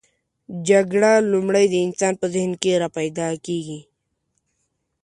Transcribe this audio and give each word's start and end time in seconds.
جګړه 0.69 1.11
لومړی 1.31 1.65
د 1.69 1.75
انسان 1.85 2.13
په 2.21 2.25
ذهن 2.33 2.51
کې 2.61 2.79
راپیداکیږي. 2.83 3.79